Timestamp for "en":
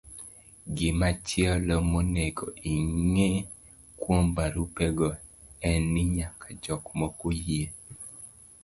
5.69-5.81